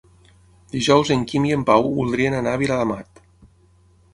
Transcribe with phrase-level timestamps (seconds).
[0.75, 3.23] Dijous en Quim i en Pau voldrien anar a Viladamat.